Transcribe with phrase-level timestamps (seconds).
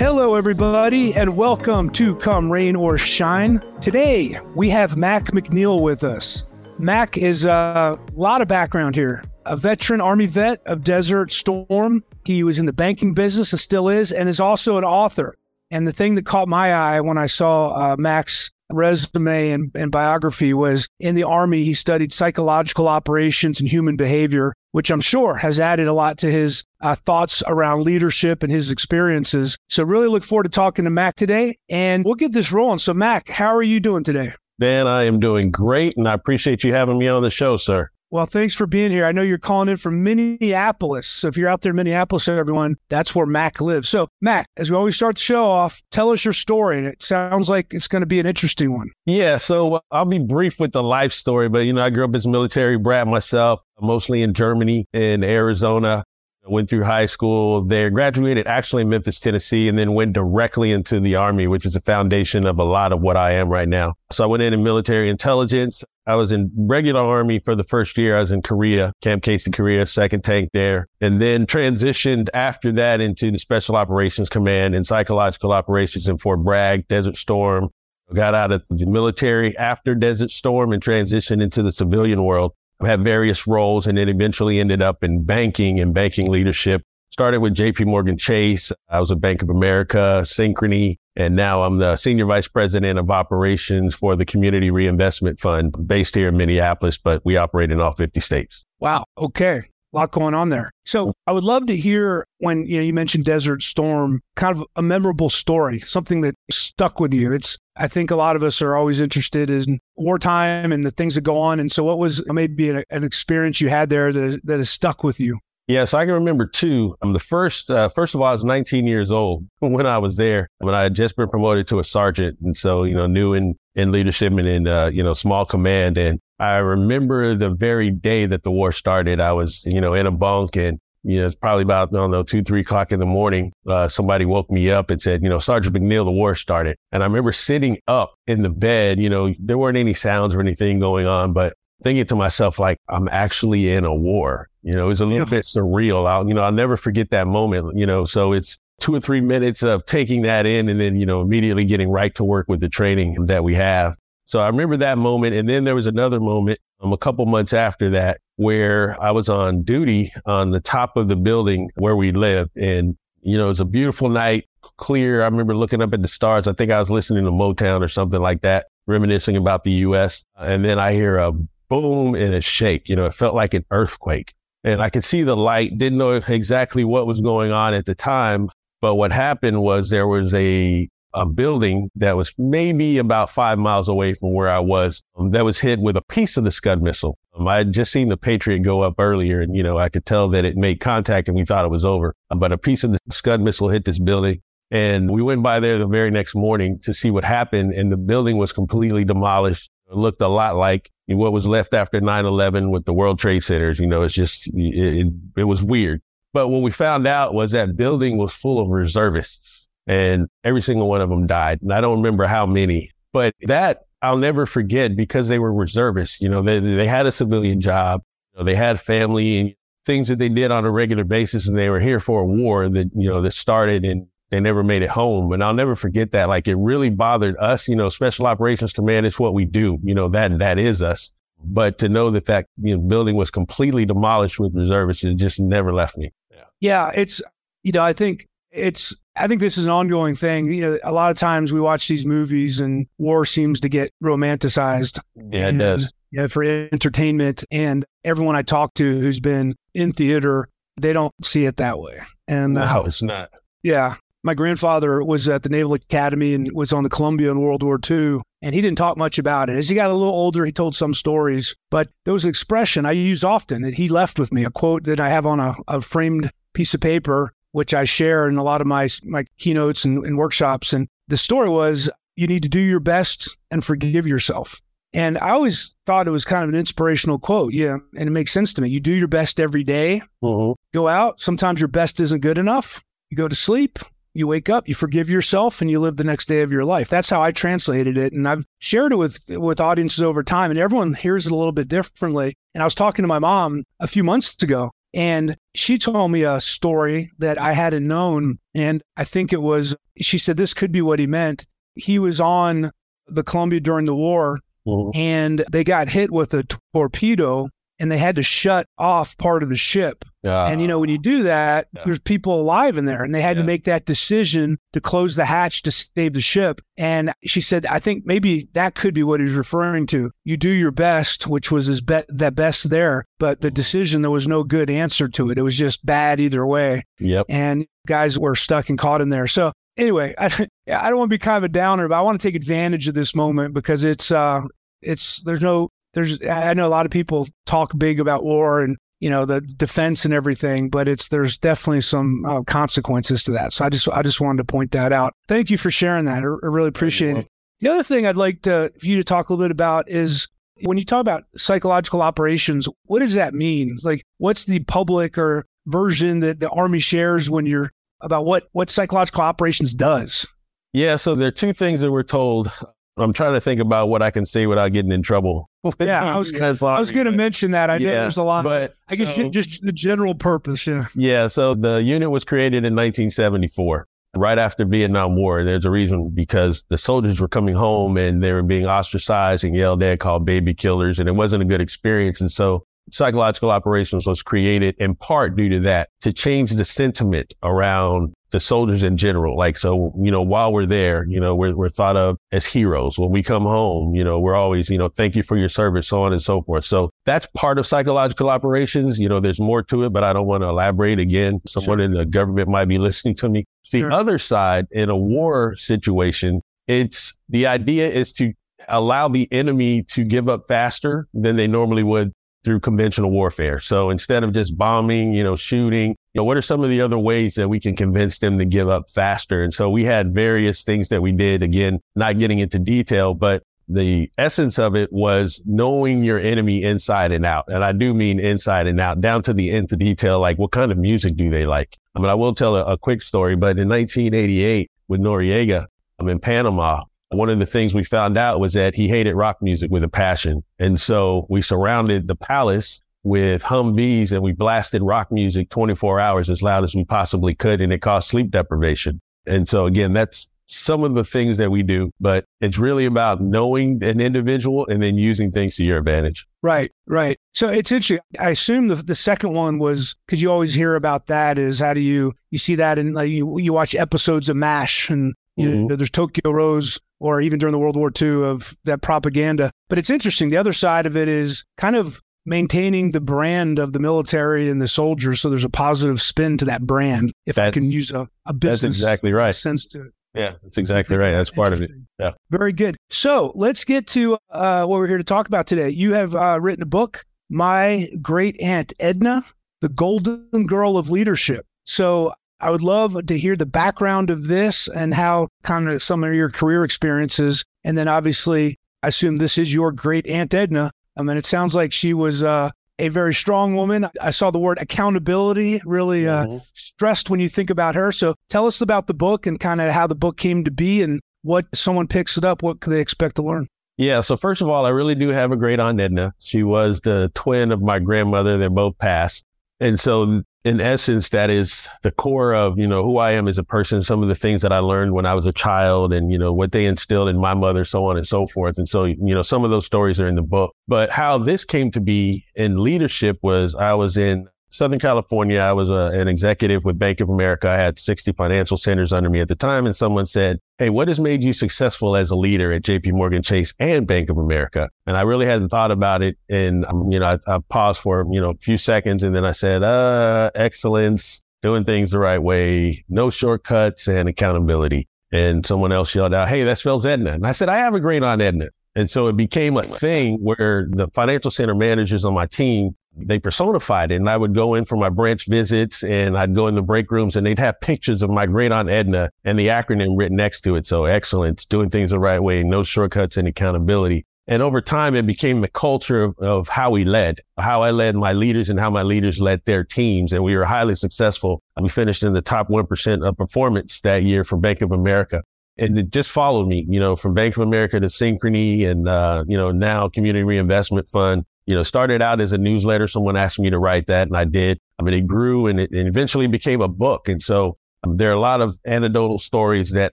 [0.00, 3.60] Hello, everybody, and welcome to Come Rain or Shine.
[3.82, 6.46] Today, we have Mac McNeil with us.
[6.78, 9.22] Mac is a lot of background here.
[9.44, 12.02] A veteran Army vet of Desert Storm.
[12.24, 15.34] He was in the banking business and still is, and is also an author.
[15.70, 19.90] And the thing that caught my eye when I saw uh, Mac's resume and, and
[19.90, 25.36] biography was in the Army, he studied psychological operations and human behavior, which I'm sure
[25.36, 29.58] has added a lot to his uh, thoughts around leadership and his experiences.
[29.68, 32.78] So, really look forward to talking to Mac today, and we'll get this rolling.
[32.78, 34.32] So, Mac, how are you doing today?
[34.60, 37.90] Dan, I am doing great, and I appreciate you having me on the show, sir.
[38.12, 39.04] Well, thanks for being here.
[39.04, 41.06] I know you're calling in from Minneapolis.
[41.06, 43.88] So if you're out there in Minneapolis, everyone, that's where Mac lives.
[43.88, 46.78] So, Mac, as we always start the show off, tell us your story.
[46.78, 48.90] And it sounds like it's going to be an interesting one.
[49.06, 49.36] Yeah.
[49.36, 52.14] So uh, I'll be brief with the life story, but, you know, I grew up
[52.16, 56.04] as a military brat myself, mostly in Germany and Arizona.
[56.50, 60.98] Went through high school there, graduated actually in Memphis, Tennessee, and then went directly into
[60.98, 63.94] the Army, which is the foundation of a lot of what I am right now.
[64.10, 65.84] So I went in in military intelligence.
[66.08, 68.16] I was in regular Army for the first year.
[68.16, 73.00] I was in Korea, Camp Casey, Korea, second tank there, and then transitioned after that
[73.00, 77.68] into the Special Operations Command and Psychological Operations in Fort Bragg, Desert Storm.
[78.12, 82.54] Got out of the military after Desert Storm and transitioned into the civilian world.
[82.82, 86.82] Had various roles and then eventually ended up in banking and banking leadership.
[87.10, 88.72] Started with JP Morgan Chase.
[88.88, 93.10] I was at Bank of America, Synchrony, and now I'm the senior vice president of
[93.10, 97.92] operations for the Community Reinvestment Fund based here in Minneapolis, but we operate in all
[97.92, 98.64] 50 states.
[98.78, 99.04] Wow.
[99.18, 99.62] Okay.
[99.92, 100.70] A lot going on there.
[100.84, 104.64] So I would love to hear when you know you mentioned Desert Storm, kind of
[104.76, 107.32] a memorable story, something that stuck with you.
[107.32, 111.16] It's I think a lot of us are always interested in wartime and the things
[111.16, 111.58] that go on.
[111.58, 115.02] And so, what was maybe an, an experience you had there that that has stuck
[115.02, 115.38] with you?
[115.70, 116.96] Yeah, so I can remember two.
[117.00, 120.16] Um, the first, uh, first of all, I was 19 years old when I was
[120.16, 123.34] there, when I had just been promoted to a sergeant, and so you know, new
[123.34, 125.98] in in leadership and in uh, you know small command.
[125.98, 129.20] And I remember the very day that the war started.
[129.20, 132.10] I was you know in a bunk, and you know it's probably about I don't
[132.10, 133.52] know two three o'clock in the morning.
[133.66, 136.76] Uh, somebody woke me up and said, you know, Sergeant McNeil, the war started.
[136.92, 139.00] And I remember sitting up in the bed.
[139.00, 142.78] You know, there weren't any sounds or anything going on, but thinking to myself like
[142.88, 144.48] I'm actually in a war.
[144.62, 146.06] You know, it's a little bit surreal.
[146.06, 147.78] I'll, you know, I'll never forget that moment.
[147.78, 151.06] You know, so it's two or three minutes of taking that in and then, you
[151.06, 153.96] know, immediately getting right to work with the training that we have.
[154.24, 155.34] So I remember that moment.
[155.34, 159.28] And then there was another moment um, a couple months after that where I was
[159.28, 162.56] on duty on the top of the building where we lived.
[162.56, 164.46] And, you know, it was a beautiful night,
[164.76, 165.22] clear.
[165.22, 166.46] I remember looking up at the stars.
[166.46, 170.24] I think I was listening to Motown or something like that, reminiscing about the US.
[170.36, 171.32] And then I hear a
[171.68, 172.88] boom and a shake.
[172.88, 174.32] You know, it felt like an earthquake.
[174.62, 177.94] And I could see the light, didn't know exactly what was going on at the
[177.94, 178.48] time.
[178.80, 183.88] But what happened was there was a, a building that was maybe about five miles
[183.88, 186.82] away from where I was um, that was hit with a piece of the Scud
[186.82, 187.18] missile.
[187.34, 190.06] Um, I had just seen the Patriot go up earlier and, you know, I could
[190.06, 192.14] tell that it made contact and we thought it was over.
[192.30, 194.40] Um, but a piece of the Scud missile hit this building.
[194.70, 197.74] And we went by there the very next morning to see what happened.
[197.74, 199.68] And the building was completely demolished.
[199.90, 203.80] It looked a lot like what was left after 9-11 with the World Trade Centers.
[203.80, 206.00] You know, it's just, it, it, it was weird.
[206.32, 210.88] But what we found out was that building was full of reservists and every single
[210.88, 211.60] one of them died.
[211.62, 216.20] And I don't remember how many, but that I'll never forget because they were reservists.
[216.20, 218.02] You know, they, they had a civilian job,
[218.32, 219.54] you know, they had family and
[219.84, 221.48] things that they did on a regular basis.
[221.48, 224.62] And they were here for a war that, you know, that started and they never
[224.62, 225.32] made it home.
[225.32, 226.28] And I'll never forget that.
[226.28, 229.78] Like it really bothered us, you know, special operations command is what we do.
[229.82, 231.12] You know, that, that is us.
[231.42, 235.40] But to know that that you know, building was completely demolished with reservists, it just
[235.40, 236.12] never left me.
[236.60, 236.90] Yeah.
[236.94, 237.22] it's
[237.62, 240.46] you know I think it's I think this is an ongoing thing.
[240.46, 243.92] You know, a lot of times we watch these movies and war seems to get
[244.02, 245.00] romanticized.
[245.14, 245.92] Yeah, it does.
[246.10, 247.44] Yeah, for entertainment.
[247.50, 250.48] And everyone I talk to who's been in theater,
[250.80, 251.98] they don't see it that way.
[252.26, 253.30] And no, uh, it's not.
[253.62, 257.62] Yeah, my grandfather was at the Naval Academy and was on the Columbia in World
[257.62, 259.56] War II, and he didn't talk much about it.
[259.56, 262.86] As he got a little older, he told some stories, but there was an expression
[262.86, 265.54] I use often that he left with me, a quote that I have on a,
[265.68, 269.84] a framed piece of paper, which I share in a lot of my, my keynotes
[269.84, 270.72] and, and workshops.
[270.72, 274.60] And the story was, you need to do your best and forgive yourself.
[274.92, 277.52] And I always thought it was kind of an inspirational quote.
[277.52, 277.76] Yeah.
[277.96, 278.68] And it makes sense to me.
[278.68, 280.02] You do your best every day.
[280.22, 280.52] Mm-hmm.
[280.74, 281.20] Go out.
[281.20, 282.82] Sometimes your best isn't good enough.
[283.08, 283.78] You go to sleep
[284.12, 286.88] you wake up, you forgive yourself, and you live the next day of your life.
[286.88, 290.58] That's how I translated it, and I've shared it with with audiences over time, and
[290.58, 292.34] everyone hears it a little bit differently.
[292.54, 296.24] And I was talking to my mom a few months ago, And she told me
[296.24, 298.38] a story that I hadn't known.
[298.54, 301.46] And I think it was, she said, this could be what he meant.
[301.74, 302.70] He was on
[303.06, 304.96] the Columbia during the war mm-hmm.
[304.96, 307.48] and they got hit with a torpedo
[307.80, 310.04] and they had to shut off part of the ship.
[310.22, 311.82] Uh, and you know, when you do that, yeah.
[311.84, 313.42] there's people alive in there, and they had yeah.
[313.42, 316.60] to make that decision to close the hatch to save the ship.
[316.76, 320.10] And she said, I think maybe that could be what he's referring to.
[320.24, 324.10] You do your best, which was his bet that best there, but the decision there
[324.10, 325.38] was no good answer to it.
[325.38, 326.82] It was just bad either way.
[326.98, 327.26] Yep.
[327.30, 329.26] And guys were stuck and caught in there.
[329.26, 330.26] So anyway, I,
[330.68, 332.88] I don't want to be kind of a downer, but I want to take advantage
[332.88, 334.42] of this moment because it's uh,
[334.82, 338.76] it's there's no there's I know a lot of people talk big about war and
[339.00, 343.52] you know the defense and everything, but it's there's definitely some uh, consequences to that.
[343.52, 345.14] So I just I just wanted to point that out.
[345.28, 346.22] Thank you for sharing that.
[346.22, 347.26] I, I really appreciate it.
[347.60, 350.28] The other thing I'd like to for you to talk a little bit about is
[350.62, 352.68] when you talk about psychological operations.
[352.84, 353.76] What does that mean?
[353.82, 357.70] Like, what's the public or version that the Army shares when you're
[358.00, 360.26] about what what psychological operations does?
[360.72, 362.50] Yeah, so there are two things that we're told
[362.96, 365.48] I'm trying to think about what I can say without getting in trouble.
[365.80, 366.32] yeah, I was
[366.62, 367.70] I was going to mention that.
[367.70, 370.66] I yeah, know there's a lot, but I guess so, just the general purpose.
[370.66, 370.86] Yeah.
[370.94, 371.26] Yeah.
[371.28, 375.44] So the unit was created in 1974, right after Vietnam War.
[375.44, 379.54] There's a reason because the soldiers were coming home and they were being ostracized and
[379.54, 382.20] yelled at, called baby killers, and it wasn't a good experience.
[382.20, 387.34] And so psychological operations was created in part due to that to change the sentiment
[387.42, 389.36] around the soldiers in general.
[389.36, 392.98] Like, so, you know, while we're there, you know, we're, we're thought of as heroes.
[392.98, 395.88] When we come home, you know, we're always, you know, thank you for your service,
[395.88, 396.64] so on and so forth.
[396.64, 398.98] So that's part of psychological operations.
[398.98, 401.40] You know, there's more to it, but I don't want to elaborate again.
[401.46, 401.84] Someone sure.
[401.84, 403.46] in the government might be listening to me.
[403.72, 403.92] The sure.
[403.92, 408.32] other side in a war situation, it's the idea is to
[408.68, 412.12] allow the enemy to give up faster than they normally would
[412.44, 413.58] through conventional warfare.
[413.60, 416.80] So instead of just bombing, you know, shooting, you know, what are some of the
[416.80, 419.42] other ways that we can convince them to give up faster?
[419.42, 421.42] And so we had various things that we did.
[421.42, 427.12] Again, not getting into detail, but the essence of it was knowing your enemy inside
[427.12, 427.44] and out.
[427.46, 430.72] And I do mean inside and out, down to the nth detail, like what kind
[430.72, 431.76] of music do they like?
[431.94, 435.66] I mean, I will tell a, a quick story, but in 1988 with Noriega,
[435.98, 439.38] I'm in Panama one of the things we found out was that he hated rock
[439.42, 440.44] music with a passion.
[440.58, 446.30] And so we surrounded the palace with Humvees and we blasted rock music 24 hours
[446.30, 447.60] as loud as we possibly could.
[447.60, 449.00] And it caused sleep deprivation.
[449.26, 453.20] And so again, that's some of the things that we do, but it's really about
[453.20, 456.26] knowing an individual and then using things to your advantage.
[456.42, 457.18] Right, right.
[457.32, 458.00] So it's interesting.
[458.18, 461.72] I assume the, the second one was because you always hear about that is how
[461.72, 465.48] do you, you see that in like you, you watch episodes of MASH and you
[465.48, 465.66] mm-hmm.
[465.68, 469.50] know, there's Tokyo Rose or even during the World War II of that propaganda.
[469.68, 470.30] But it's interesting.
[470.30, 474.60] The other side of it is kind of maintaining the brand of the military and
[474.60, 475.20] the soldiers.
[475.20, 477.12] So there's a positive spin to that brand.
[477.26, 479.34] If that's, I can use a, a business that's exactly right.
[479.34, 479.92] sense to it.
[480.14, 481.12] Yeah, that's exactly right.
[481.12, 481.70] That's part of it.
[481.98, 482.12] Yeah.
[482.30, 482.76] Very good.
[482.90, 485.68] So let's get to uh, what we're here to talk about today.
[485.68, 489.22] You have uh, written a book, My Great Aunt Edna,
[489.60, 491.46] The Golden Girl of Leadership.
[491.64, 496.02] So I would love to hear the background of this and how kind of some
[496.04, 497.44] of your career experiences.
[497.64, 500.70] And then obviously, I assume this is your great Aunt Edna.
[500.96, 503.88] I mean, it sounds like she was uh, a very strong woman.
[504.00, 506.38] I saw the word accountability really uh, mm-hmm.
[506.54, 507.92] stressed when you think about her.
[507.92, 510.82] So tell us about the book and kind of how the book came to be
[510.82, 513.46] and what someone picks it up, what can they expect to learn?
[513.76, 514.00] Yeah.
[514.00, 516.14] So first of all, I really do have a great Aunt Edna.
[516.18, 518.38] She was the twin of my grandmother.
[518.38, 519.24] They're both passed.
[519.60, 523.36] And so in essence, that is the core of, you know, who I am as
[523.36, 526.10] a person, some of the things that I learned when I was a child and,
[526.10, 528.56] you know, what they instilled in my mother, so on and so forth.
[528.56, 530.54] And so, you know, some of those stories are in the book.
[530.66, 535.52] But how this came to be in leadership was I was in Southern California, I
[535.52, 537.48] was a, uh, an executive with Bank of America.
[537.48, 539.64] I had 60 financial centers under me at the time.
[539.64, 543.22] And someone said, Hey, what has made you successful as a leader at JP Morgan
[543.22, 544.68] Chase and Bank of America?
[544.86, 546.18] And I really hadn't thought about it.
[546.28, 549.24] And, um, you know, I, I, paused for, you know, a few seconds and then
[549.24, 554.88] I said, uh, excellence, doing things the right way, no shortcuts and accountability.
[555.12, 557.12] And someone else yelled out, Hey, that spells Edna.
[557.12, 558.48] And I said, I have a great Aunt Edna.
[558.74, 563.18] And so it became a thing where the financial center managers on my team they
[563.18, 563.96] personified it.
[563.96, 566.90] And I would go in for my branch visits and I'd go in the break
[566.90, 570.42] rooms and they'd have pictures of my great aunt Edna and the acronym written next
[570.42, 570.66] to it.
[570.66, 574.06] So excellence, doing things the right way, no shortcuts and accountability.
[574.26, 577.96] And over time, it became the culture of, of how we led, how I led
[577.96, 580.12] my leaders and how my leaders led their teams.
[580.12, 581.42] And we were highly successful.
[581.60, 585.22] We finished in the top 1% of performance that year for Bank of America
[585.60, 589.24] and it just followed me, you know, from Bank of America to Synchrony and, uh,
[589.28, 592.86] you know, now Community Reinvestment Fund you know, started out as a newsletter.
[592.86, 594.60] Someone asked me to write that and I did.
[594.78, 597.08] I mean, it grew and it, eventually became a book.
[597.08, 599.92] And so um, there are a lot of anecdotal stories that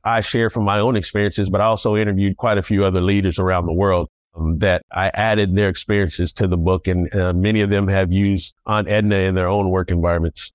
[0.03, 3.39] I share from my own experiences, but I also interviewed quite a few other leaders
[3.39, 6.87] around the world um, that I added their experiences to the book.
[6.87, 10.53] And uh, many of them have used Aunt Edna in their own work environments.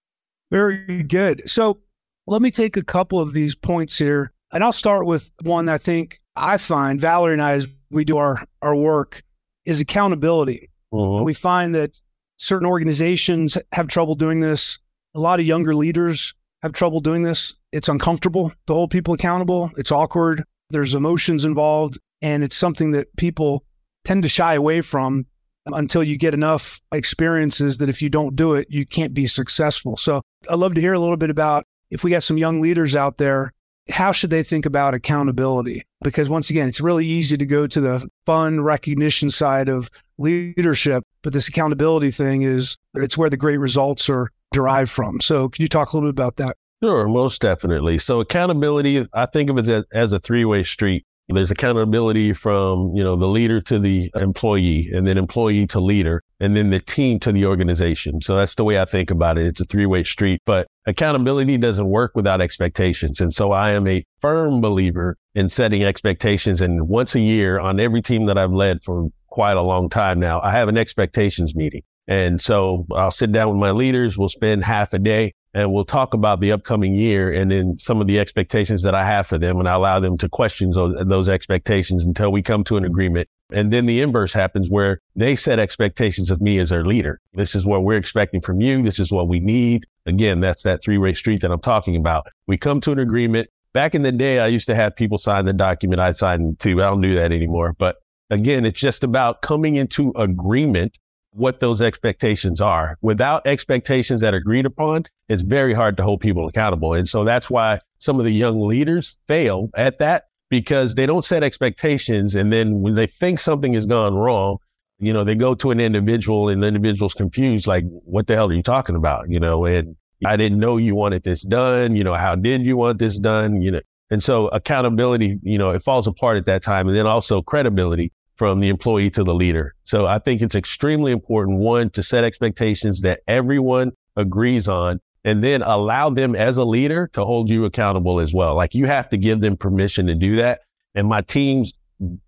[0.53, 1.51] Very good.
[1.51, 1.81] So
[2.29, 4.33] let me take a couple of these points here.
[4.53, 8.19] And I'll start with one I think I find Valerie and I, as we do
[8.19, 9.25] our, our work,
[9.65, 10.71] is accountability.
[10.93, 11.25] Mm-hmm.
[11.25, 12.01] We find that
[12.37, 14.79] certain organizations have trouble doing this.
[15.15, 17.55] A lot of younger leaders have trouble doing this.
[17.73, 19.71] It's uncomfortable to hold people accountable.
[19.77, 20.45] It's awkward.
[20.71, 23.65] There's emotions involved, and it's something that people
[24.05, 25.27] tend to shy away from
[25.67, 29.97] until you get enough experiences that if you don't do it, you can't be successful.
[29.97, 32.97] So I'd love to hear a little bit about if we got some young leaders
[32.97, 33.53] out there,
[33.91, 35.83] how should they think about accountability?
[36.03, 39.91] Because once again, it's really easy to go to the fun recognition side of
[40.23, 45.21] leadership, but this accountability thing is it's where the great results are derived from.
[45.21, 46.57] So can you talk a little bit about that?
[46.83, 47.99] Sure, most definitely.
[47.99, 51.05] So accountability, I think of it as, as a three-way street.
[51.29, 56.23] There's accountability from, you know, the leader to the employee and then employee to leader
[56.41, 58.21] and then the team to the organization.
[58.21, 59.47] So that's the way I think about it.
[59.47, 63.21] It's a three-way street, but accountability doesn't work without expectations.
[63.21, 66.61] And so I am a firm believer in setting expectations.
[66.61, 70.21] And once a year on every team that I've led for quite a long time
[70.21, 71.83] now, I have an expectations meeting.
[72.07, 74.19] And so I'll sit down with my leaders.
[74.19, 78.01] We'll spend half a day and we'll talk about the upcoming year and then some
[78.01, 79.59] of the expectations that I have for them.
[79.59, 83.29] And I allow them to question those, those expectations until we come to an agreement.
[83.53, 87.21] And then the inverse happens where they set expectations of me as their leader.
[87.35, 88.83] This is what we're expecting from you.
[88.83, 89.87] This is what we need.
[90.05, 92.27] Again, that's that three way street that I'm talking about.
[92.47, 93.49] We come to an agreement.
[93.73, 96.01] Back in the day, I used to have people sign the document.
[96.01, 96.83] I signed too.
[96.83, 97.75] I don't do that anymore.
[97.79, 97.97] But
[98.33, 100.99] again, it's just about coming into agreement
[101.35, 102.99] what those expectations are.
[103.01, 106.95] Without expectations that are agreed upon, it's very hard to hold people accountable.
[106.95, 111.25] And so that's why some of the young leaders fail at that because they don't
[111.25, 112.35] set expectations.
[112.35, 114.59] And then when they think something has gone wrong,
[114.99, 118.51] you know, they go to an individual and the individual's confused, like, what the hell
[118.51, 119.31] are you talking about?
[119.31, 121.97] You know, and I didn't know you wanted this done.
[121.97, 123.63] You know, how did you want this done?
[123.63, 126.87] You know, and so accountability, you know, it falls apart at that time.
[126.87, 129.75] And then also credibility from the employee to the leader.
[129.85, 135.43] So I think it's extremely important, one, to set expectations that everyone agrees on and
[135.43, 138.55] then allow them as a leader to hold you accountable as well.
[138.55, 140.61] Like you have to give them permission to do that.
[140.95, 141.73] And my teams,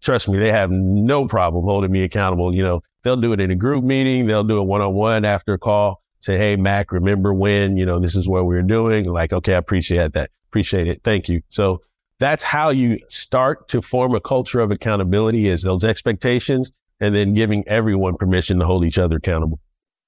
[0.01, 2.55] trust me, they have no problem holding me accountable.
[2.55, 4.27] You know, they'll do it in a group meeting.
[4.27, 6.03] They'll do it one on one after a call.
[6.21, 9.07] Say, Hey, Mac, remember when, you know, this is what we are doing.
[9.07, 10.31] Like, okay, I appreciate that.
[10.49, 11.03] Appreciate it.
[11.03, 11.43] Thank you.
[11.49, 11.83] So
[12.18, 17.35] that's how you start to form a culture of accountability is those expectations and then
[17.35, 19.59] giving everyone permission to hold each other accountable.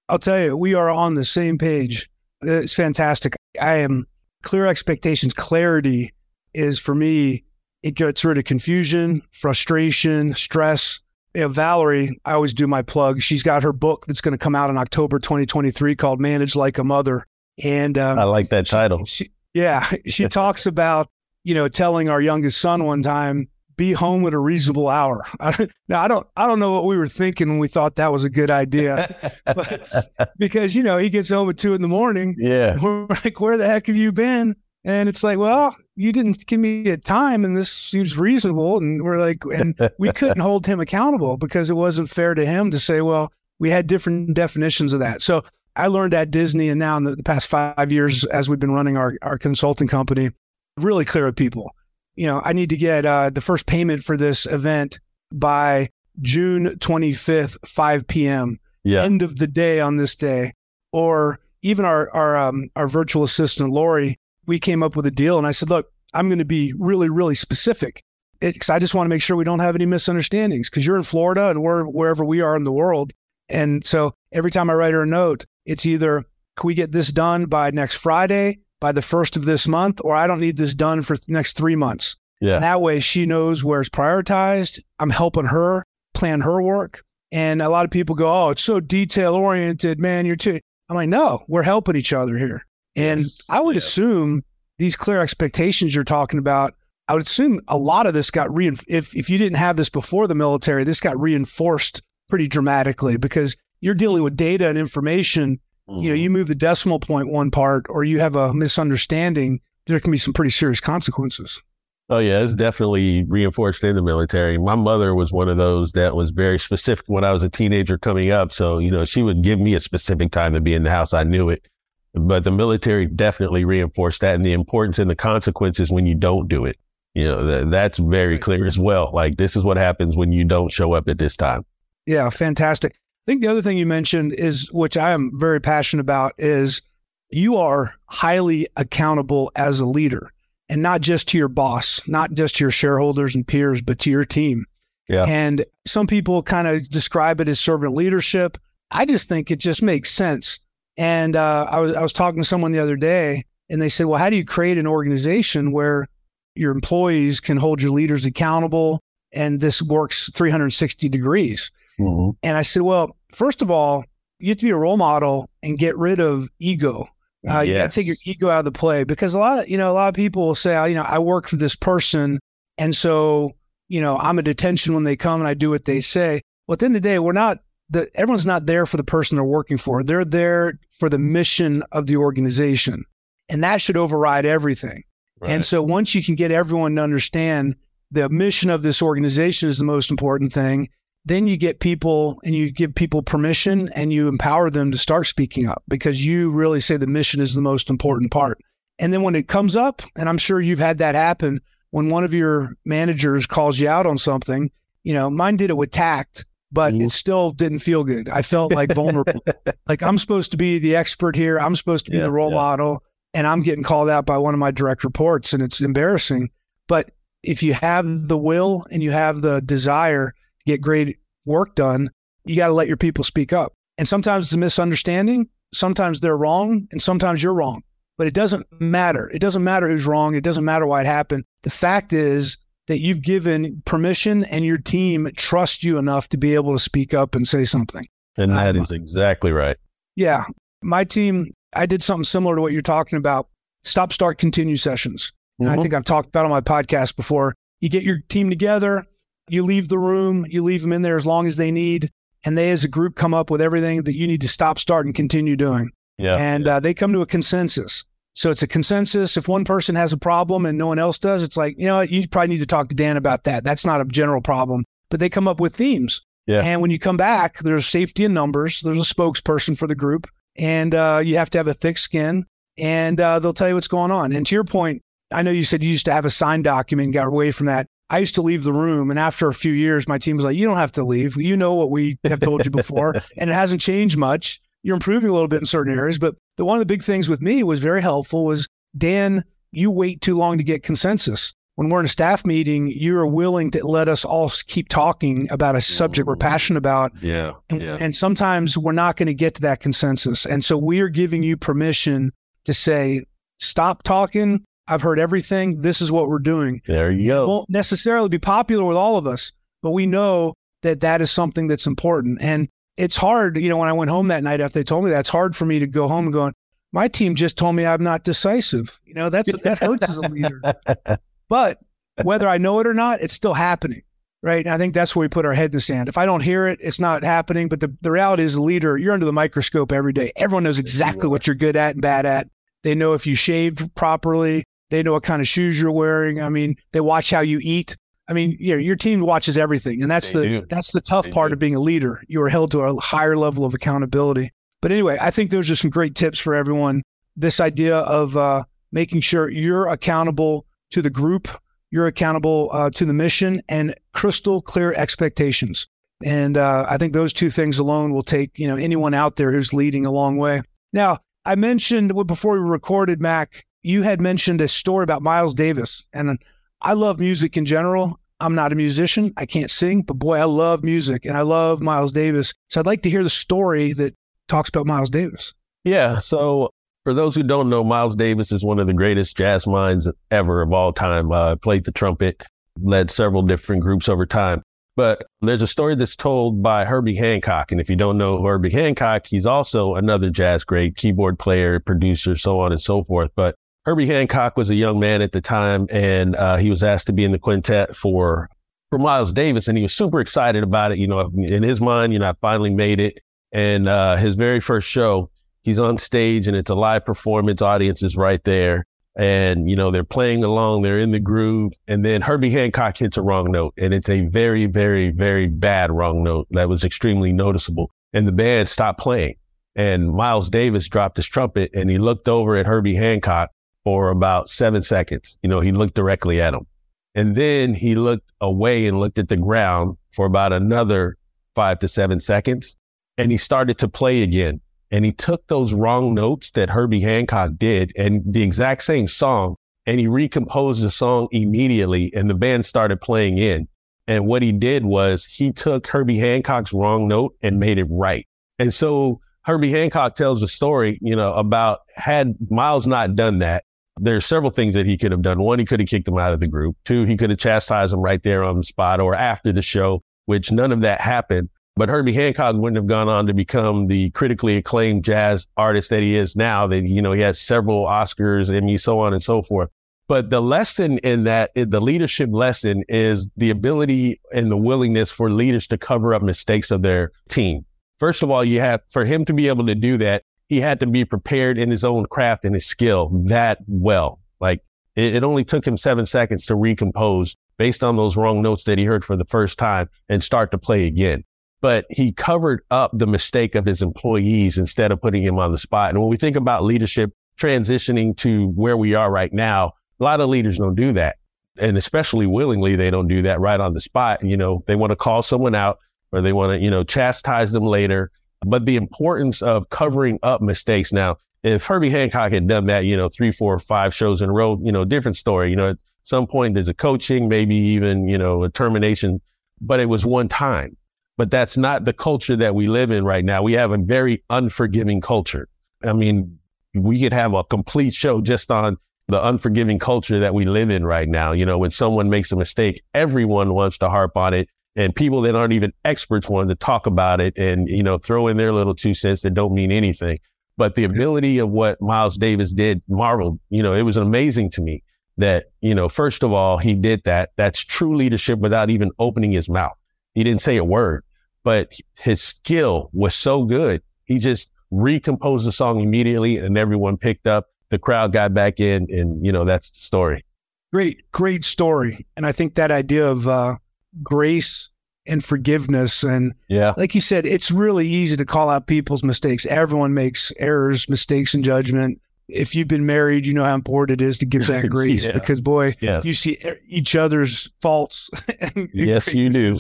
[0.09, 2.09] I'll tell you, we are on the same page.
[2.43, 3.35] It's fantastic.
[3.61, 4.07] I am
[4.43, 5.35] clear expectations.
[5.35, 6.13] Clarity
[6.55, 7.45] is for me,
[7.83, 11.01] it gets rid of confusion, frustration, stress.
[11.35, 13.21] You know, Valerie, I always do my plug.
[13.21, 16.79] She's got her book that's going to come out in October 2023 called Manage Like
[16.79, 17.27] a Mother.
[17.63, 19.05] And um, I like that title.
[19.05, 21.09] She, yeah, she talks about
[21.47, 25.25] you know, telling our youngest son one time, be home at a reasonable hour.
[25.89, 28.25] now I don't I don't know what we were thinking when we thought that was
[28.25, 32.35] a good idea, but, because you know he gets home at two in the morning.
[32.37, 34.57] Yeah, we're like, where the heck have you been?
[34.85, 38.79] And it's like, well, you didn't give me a time, and this seems reasonable.
[38.79, 42.73] And we're like, and we couldn't hold him accountable because it wasn't fair to him
[42.73, 45.23] to say, well, we had different definitions of that.
[45.23, 45.43] So
[45.77, 48.73] I learned at Disney, and now in the, the past five years, as we've been
[48.73, 50.31] running our our consulting company,
[50.77, 51.75] really clear with people.
[52.15, 55.01] You know, I need to get uh, the first payment for this event
[55.33, 55.89] by
[56.21, 58.59] June 25th, 5 p.m.
[58.85, 59.03] Yeah.
[59.03, 60.53] End of the day on this day.
[60.93, 65.37] Or even our our um, our virtual assistant Lori, we came up with a deal,
[65.37, 68.03] and I said, look, I'm going to be really really specific
[68.41, 70.71] because I just want to make sure we don't have any misunderstandings.
[70.71, 73.13] Because you're in Florida and we're wherever we are in the world,
[73.49, 76.25] and so every time I write her a note, it's either
[76.57, 78.61] can we get this done by next Friday?
[78.81, 81.57] By the first of this month, or I don't need this done for the next
[81.57, 82.17] three months.
[82.41, 82.57] Yeah.
[82.57, 84.81] And that way she knows where it's prioritized.
[84.99, 87.03] I'm helping her plan her work.
[87.33, 90.27] And a lot of people go, Oh, it's so detail oriented, man.
[90.27, 90.61] You're too.
[90.89, 92.65] I'm like, no, we're helping each other here.
[92.95, 93.41] And yes.
[93.51, 94.45] I would assume
[94.79, 96.75] these clear expectations you're talking about,
[97.09, 98.89] I would assume a lot of this got reinforced.
[98.89, 103.57] If, if you didn't have this before the military, this got reinforced pretty dramatically because
[103.81, 106.01] you're dealing with data and information Mm-hmm.
[106.01, 110.01] You know, you move the decimal point one part or you have a misunderstanding, there
[110.01, 111.61] can be some pretty serious consequences.
[112.09, 114.59] Oh yeah, it's definitely reinforced in the military.
[114.59, 117.99] My mother was one of those that was very specific when I was a teenager
[117.99, 118.53] coming up.
[118.53, 121.13] So, you know, she would give me a specific time to be in the house.
[121.13, 121.67] I knew it.
[122.15, 126.49] But the military definitely reinforced that and the importance and the consequences when you don't
[126.49, 126.79] do it.
[127.15, 129.11] You know, th- that's very clear as well.
[129.13, 131.65] Like this is what happens when you don't show up at this time.
[132.07, 132.97] Yeah, fantastic.
[133.27, 136.83] I think the other thing you mentioned is, which I am very passionate about, is
[137.29, 140.33] you are highly accountable as a leader
[140.69, 144.11] and not just to your boss, not just to your shareholders and peers, but to
[144.11, 144.65] your team.
[145.09, 145.25] Yeah.
[145.25, 148.59] And some people kind of describe it as servant leadership.
[148.93, 150.61] I just think it just makes sense.
[150.97, 154.07] And uh, I was I was talking to someone the other day, and they said,
[154.07, 156.09] "Well, how do you create an organization where
[156.55, 159.01] your employees can hold your leaders accountable,
[159.33, 162.31] and this works 360 degrees?" Mm-hmm.
[162.43, 164.05] And I said, "Well, first of all,
[164.39, 167.09] you have to be a role model and get rid of ego.
[167.49, 169.69] Uh, You got to take your ego out of the play because a lot of
[169.69, 171.77] you know a lot of people will say, "Oh, you know, I work for this
[171.77, 172.39] person,
[172.77, 173.53] and so
[173.89, 176.43] you know I'm a detention when they come and I do what they say.
[176.67, 177.59] Well, at the end of the day, we're not.
[177.89, 180.03] The, everyone's not there for the person they're working for.
[180.03, 183.05] They're there for the mission of the organization,
[183.49, 185.05] and that should override everything.
[185.43, 187.77] And so once you can get everyone to understand
[188.11, 190.89] the mission of this organization is the most important thing,
[191.27, 195.27] then you get people and you give people permission and you empower them to start
[195.27, 198.59] speaking up because you really say the mission is the most important part.
[198.99, 202.23] And then when it comes up, and I'm sure you've had that happen, when one
[202.25, 204.71] of your managers calls you out on something,
[205.03, 207.05] you know, mine did it with tact, but Mhm.
[207.07, 208.29] it still didn't feel good.
[208.29, 209.45] I felt like vulnerable.
[209.89, 211.59] like I'm supposed to be the expert here.
[211.59, 212.57] I'm supposed to be Yeah, the role yeah.
[212.57, 213.03] model
[213.35, 216.51] and I'm getting called out by one of my direct reports and it's embarrassing.
[216.89, 217.11] But
[217.43, 220.33] if you have the will and you have the desire
[220.67, 222.11] get great work done,
[222.45, 223.73] you got to let your people speak up.
[223.99, 227.83] And sometimes it's a misunderstanding, sometimes they're wrong, and sometimes you're wrong.
[228.19, 229.31] But it doesn't matter.
[229.33, 230.35] It doesn't matter who's wrong.
[230.35, 231.45] It doesn't matter why it happened.
[231.63, 232.57] The fact is
[232.89, 237.13] that you've given permission and your team trust you enough to be able to speak
[237.13, 238.07] up and say something.
[238.39, 239.77] And that Um, is exactly right.
[240.15, 240.45] Yeah.
[240.83, 243.49] My team, I did something similar to what you're talking about
[243.85, 245.33] stop, start, continue sessions.
[245.59, 247.55] And I think I've talked about on my podcast before.
[247.81, 249.05] You get your team together,
[249.49, 252.11] you leave the room, you leave them in there as long as they need,
[252.45, 255.07] and they as a group come up with everything that you need to stop, start,
[255.07, 255.91] and continue doing.
[256.19, 256.37] yeah.
[256.37, 258.05] And uh, they come to a consensus.
[258.35, 259.37] So it's a consensus.
[259.37, 262.01] If one person has a problem and no one else does, it's like, you know
[262.01, 263.65] you probably need to talk to Dan about that.
[263.65, 264.85] That's not a general problem.
[265.09, 266.21] But they come up with themes.
[266.47, 266.61] Yeah.
[266.61, 270.29] And when you come back, there's safety in numbers, there's a spokesperson for the group,
[270.57, 272.45] and uh, you have to have a thick skin,
[272.79, 274.33] and uh, they'll tell you what's going on.
[274.33, 277.07] And to your point, I know you said you used to have a signed document
[277.07, 277.87] and got away from that.
[278.09, 280.57] I used to leave the room, and after a few years, my team was like,
[280.57, 281.37] "You don't have to leave.
[281.37, 284.61] You know what we have told you before, and it hasn't changed much.
[284.83, 287.29] You're improving a little bit in certain areas, but the one of the big things
[287.29, 289.43] with me was very helpful was Dan.
[289.73, 291.53] You wait too long to get consensus.
[291.75, 295.47] When we're in a staff meeting, you are willing to let us all keep talking
[295.51, 297.53] about a subject we're passionate about, yeah.
[297.69, 297.99] and, Yeah.
[298.01, 300.47] and sometimes we're not going to get to that consensus.
[300.47, 302.33] And so we're giving you permission
[302.65, 303.25] to say,
[303.59, 304.65] stop talking.
[304.89, 305.83] I've heard everything.
[305.83, 306.83] This is what we're doing.
[306.87, 307.49] There you It go.
[307.49, 311.67] won't necessarily be popular with all of us, but we know that that is something
[311.67, 312.41] that's important.
[312.41, 315.11] And it's hard, you know, when I went home that night after they told me
[315.11, 316.55] that, it's hard for me to go home and going,
[316.93, 318.99] my team just told me I'm not decisive.
[319.05, 320.61] You know, that's that hurts as a leader.
[321.49, 321.79] But
[322.23, 324.03] whether I know it or not, it's still happening.
[324.43, 324.65] Right.
[324.65, 326.09] And I think that's where we put our head in the sand.
[326.09, 327.69] If I don't hear it, it's not happening.
[327.69, 330.31] But the, the reality is, a leader, you're under the microscope every day.
[330.37, 332.49] Everyone knows exactly what you're good at and bad at.
[332.83, 334.65] They know if you shaved properly.
[334.91, 336.41] They know what kind of shoes you're wearing.
[336.41, 337.97] I mean, they watch how you eat.
[338.29, 340.67] I mean, you know, your team watches everything, and that's They the do.
[340.69, 341.55] that's the tough They part do.
[341.55, 342.23] of being a leader.
[342.29, 344.51] You are held to a higher level of accountability.
[344.83, 347.03] But anyway, I think those are some great tips for everyone.
[347.37, 351.49] This idea of uh, making sure you're accountable to the group,
[351.91, 355.87] you're accountable uh, to the mission, and crystal clear expectations.
[356.25, 359.53] And uh, I think those two things alone will take you know anyone out there
[359.53, 360.63] who's leading a long way.
[360.93, 366.05] Now, I mentioned before we recorded, Mac, you had mentioned a story about Miles Davis,
[366.13, 366.39] and
[366.83, 368.19] I love music in general.
[368.41, 369.33] I'm not a musician.
[369.37, 372.53] I can't sing, but boy, I love music and I love Miles Davis.
[372.69, 374.15] So I'd like to hear the story that
[374.49, 375.55] talks about Miles Davis.
[375.85, 376.19] Yeah.
[376.19, 376.69] So
[377.05, 380.61] for those who don't know, Miles Davis is one of the greatest jazz minds ever
[380.61, 381.33] of all time.
[381.33, 382.45] Uh, played the trumpet,
[382.83, 384.63] led several different groups over time.
[384.97, 387.73] But there's a story that's told by Herbie Hancock.
[387.73, 392.37] And if you don't know Herbie Hancock, he's also another jazz great keyboard player, producer,
[392.37, 393.31] so on and so forth.
[393.35, 393.55] But
[393.87, 397.13] Herbie Hancock was a young man at the time, and uh, he was asked to
[397.13, 398.51] be in the quintet for
[398.89, 400.99] for Miles Davis, and he was super excited about it.
[400.99, 403.21] You know, in his mind, you know, I finally made it.
[403.53, 405.31] And uh, his very first show,
[405.63, 407.63] he's on stage, and it's a live performance.
[407.63, 412.05] Audience is right there, and you know they're playing along, they're in the groove, and
[412.05, 416.25] then Herbie Hancock hits a wrong note, and it's a very, very, very bad wrong
[416.25, 419.37] note that was extremely noticeable, and the band stopped playing.
[419.77, 423.51] and Miles Davis dropped his trumpet and he looked over at Herbie Hancock
[423.87, 425.39] for about seven seconds.
[425.43, 426.67] You know, he looked directly at him.
[427.15, 431.17] And then he looked away and looked at the ground for about another
[431.55, 432.75] five to seven seconds.
[433.17, 434.61] And he started to play again.
[434.91, 439.55] And he took those wrong notes that Herbie Hancock did and the exact same song
[439.87, 443.69] and he recomposed the song immediately and the band started playing in.
[444.09, 448.27] And what he did was he took Herbie Hancock's wrong note and made it right.
[448.59, 453.63] And so Herbie Hancock tells a story, you know, about had Miles not done that,
[453.99, 455.41] there's several things that he could have done.
[455.41, 456.77] One, he could have kicked him out of the group.
[456.85, 460.03] Two, he could have chastised him right there on the spot or after the show,
[460.27, 461.49] which none of that happened.
[461.77, 466.03] But Herbie Hancock wouldn't have gone on to become the critically acclaimed jazz artist that
[466.03, 466.67] he is now.
[466.67, 469.69] That, you know, he has several Oscars, Emmy, so on and so forth.
[470.09, 475.31] But the lesson in that, the leadership lesson is the ability and the willingness for
[475.31, 477.67] leaders to cover up mistakes of their team.
[477.99, 480.81] First of all, you have, for him to be able to do that, he had
[480.81, 484.21] to be prepared in his own craft and his skill that well.
[484.41, 484.63] Like
[484.95, 488.79] it, it only took him seven seconds to recompose based on those wrong notes that
[488.79, 491.25] he heard for the first time and start to play again.
[491.61, 495.59] But he covered up the mistake of his employees instead of putting him on the
[495.59, 495.91] spot.
[495.91, 500.21] And when we think about leadership transitioning to where we are right now, a lot
[500.21, 501.17] of leaders don't do that.
[501.59, 504.23] And especially willingly, they don't do that right on the spot.
[504.23, 505.79] You know, they want to call someone out
[506.13, 508.11] or they want to, you know, chastise them later.
[508.47, 510.93] But the importance of covering up mistakes.
[510.93, 514.33] Now, if Herbie Hancock had done that, you know, three, four, five shows in a
[514.33, 515.51] row, you know, different story.
[515.51, 519.21] You know, at some point there's a coaching, maybe even, you know, a termination,
[519.61, 520.77] but it was one time.
[521.17, 523.43] But that's not the culture that we live in right now.
[523.43, 525.49] We have a very unforgiving culture.
[525.83, 526.39] I mean,
[526.75, 528.77] we could have a complete show just on
[529.09, 531.33] the unforgiving culture that we live in right now.
[531.33, 534.49] You know, when someone makes a mistake, everyone wants to harp on it.
[534.77, 538.29] And people that aren't even experts want to talk about it and, you know, throw
[538.29, 540.19] in their little two cents that don't mean anything.
[540.59, 544.61] But the ability of what Miles Davis did marveled, you know, it was amazing to
[544.61, 544.83] me
[545.17, 547.31] that, you know, first of all, he did that.
[547.37, 549.77] That's true leadership without even opening his mouth.
[550.15, 551.05] He didn't say a word,
[551.43, 553.83] but his skill was so good.
[554.05, 558.87] He just recomposed the song immediately and everyone picked up the crowd got back in,
[558.91, 560.25] and you know that's the story.
[560.73, 563.57] Great, great story, and I think that idea of uh,
[564.03, 564.71] grace
[565.07, 569.47] and forgiveness, and yeah, like you said, it's really easy to call out people's mistakes.
[569.47, 572.01] Everyone makes errors, mistakes in judgment.
[572.29, 575.13] If you've been married, you know how important it is to give that grace yeah.
[575.13, 576.05] because boy, yes.
[576.05, 578.11] you see each other's faults.
[578.73, 579.57] yes, you do.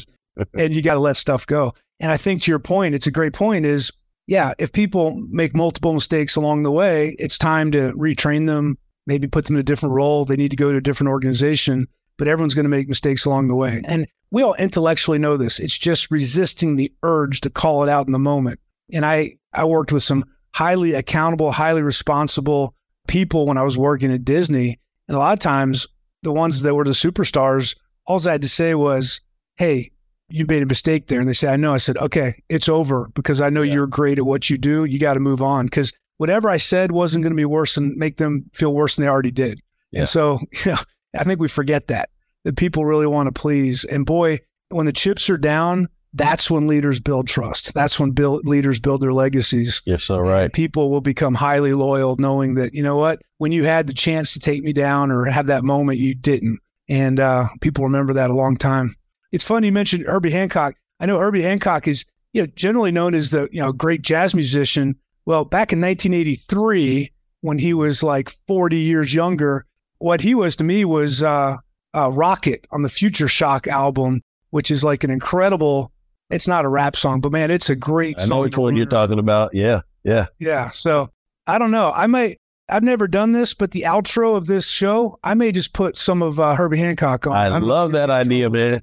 [0.59, 1.75] and you got to let stuff go.
[2.01, 3.92] And I think to your point, it's a great point is
[4.27, 9.29] yeah, if people make multiple mistakes along the way, it's time to retrain them, maybe
[9.29, 10.25] put them in a different role.
[10.25, 11.87] They need to go to a different organization,
[12.18, 13.83] but everyone's going to make mistakes along the way.
[13.87, 15.61] And we all intellectually know this.
[15.61, 18.61] It's just resisting the urge to call it out in the moment.
[18.92, 20.24] And I, I worked with some
[20.55, 22.74] highly accountable, highly responsible
[23.07, 24.81] people when I was working at Disney.
[25.09, 25.87] And a lot of times,
[26.22, 27.76] the ones that were the superstars,
[28.07, 29.20] all I had to say was,
[29.57, 29.90] Hey,
[30.29, 31.20] you made a mistake there.
[31.20, 31.72] And they say, I know.
[31.72, 33.74] I said, okay, it's over because I know yeah.
[33.74, 34.85] you're great at what you do.
[34.85, 37.96] You got to move on because whatever I said wasn't going to be worse and
[37.96, 39.61] make them feel worse than they already did.
[39.92, 40.00] Yeah.
[40.00, 40.79] And so, you know,
[41.18, 42.11] I think we forget that,
[42.44, 43.85] that people really want to please.
[43.85, 47.74] And boy, when the chips are down, that's when leaders build trust.
[47.74, 49.83] That's when build, leaders build their legacies.
[49.85, 50.52] Yes, so right.
[50.52, 54.33] People will become highly loyal, knowing that you know what, when you had the chance
[54.33, 58.31] to take me down or have that moment, you didn't, and uh, people remember that
[58.31, 58.96] a long time.
[59.31, 60.74] It's funny you mentioned Herbie Hancock.
[60.98, 64.35] I know Herbie Hancock is you know generally known as the you know great jazz
[64.35, 64.96] musician.
[65.26, 69.66] Well, back in 1983, when he was like 40 years younger,
[69.98, 71.56] what he was to me was uh,
[71.94, 75.92] uh, Rockit on the Future Shock album, which is like an incredible.
[76.30, 78.20] It's not a rap song, but man, it's a great.
[78.20, 79.54] I know which one you're talking about.
[79.54, 80.70] Yeah, yeah, yeah.
[80.70, 81.11] So
[81.46, 81.92] I don't know.
[81.94, 82.38] I might.
[82.68, 86.20] I've never done this, but the outro of this show, I may just put some
[86.20, 87.32] of uh, Herbie Hancock on.
[87.32, 88.82] I I'm love that idea, man.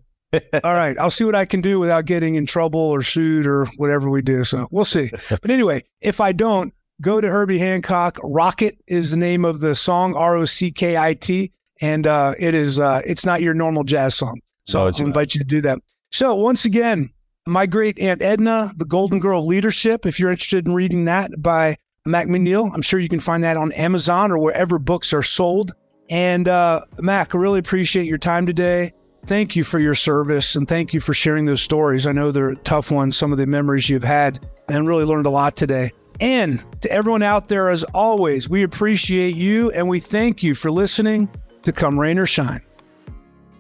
[0.64, 0.98] All right.
[1.00, 4.22] I'll see what I can do without getting in trouble or sued or whatever we
[4.22, 4.44] do.
[4.44, 5.12] So we'll see.
[5.30, 6.74] But anyway, if I don't,
[7.04, 8.18] go to Herbie Hancock.
[8.18, 11.52] Rockit is the name of the song, R O C K I T.
[11.82, 14.42] And uh, it is, uh, it's not your normal jazz song.
[14.66, 15.80] So no, I'll invite you to do that.
[16.12, 17.10] So once again,
[17.46, 20.06] my great Aunt Edna, The Golden Girl of Leadership.
[20.06, 23.58] If you're interested in reading that by Mac McNeil, I'm sure you can find that
[23.58, 25.74] on Amazon or wherever books are sold.
[26.10, 28.94] And uh, Mac, I really appreciate your time today
[29.26, 32.06] thank you for your service and thank you for sharing those stories.
[32.06, 35.30] I know they're tough ones, some of the memories you've had, and really learned a
[35.30, 35.92] lot today.
[36.20, 40.72] And to everyone out there, as always, we appreciate you and we thank you for
[40.72, 41.30] listening
[41.64, 42.62] to Come Rain or Shine.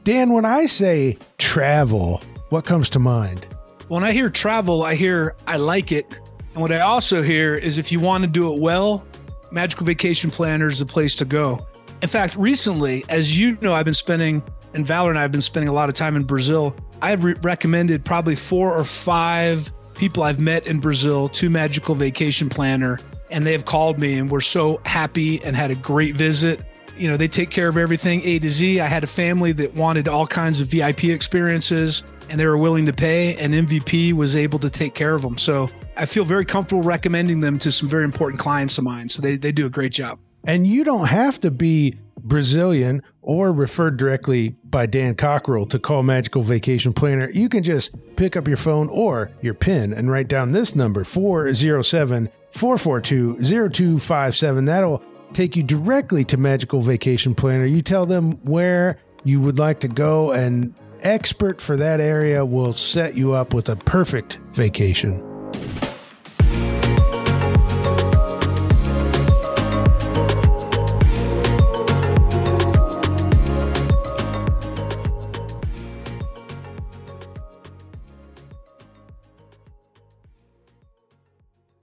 [0.03, 3.47] Dan, when I say travel, what comes to mind?
[3.87, 6.19] When I hear travel, I hear I like it
[6.53, 9.07] And what I also hear is if you want to do it well,
[9.51, 11.65] Magical Vacation Planner is the place to go.
[12.01, 15.41] In fact, recently, as you know, I've been spending, and Valerie and I have been
[15.41, 16.75] spending a lot of time in Brazil.
[17.01, 22.49] I've re- recommended probably four or five people I've met in Brazil to Magical Vacation
[22.49, 26.61] Planner, and they have called me, and we're so happy and had a great visit.
[26.97, 28.79] You know, they take care of everything A to Z.
[28.79, 32.85] I had a family that wanted all kinds of VIP experiences, and they were willing
[32.85, 35.37] to pay, and MVP was able to take care of them.
[35.37, 39.09] So I feel very comfortable recommending them to some very important clients of mine.
[39.09, 40.19] So they, they do a great job.
[40.45, 46.03] And you don't have to be Brazilian or referred directly by Dan Cockerell to call
[46.03, 47.29] Magical Vacation Planner.
[47.29, 51.03] You can just pick up your phone or your pen and write down this number
[51.03, 54.65] 407 442 0257.
[54.65, 57.65] That'll take you directly to Magical Vacation Planner.
[57.65, 62.73] You tell them where you would like to go, and expert for that area will
[62.73, 65.21] set you up with a perfect vacation.